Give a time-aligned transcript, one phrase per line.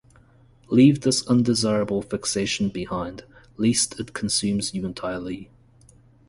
[0.69, 3.23] Leave this undesirable fixation behind,
[3.57, 5.51] lest it consumes you entirely.